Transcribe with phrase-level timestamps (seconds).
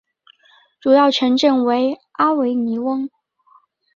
[0.79, 3.07] 主要城镇为阿维尼翁。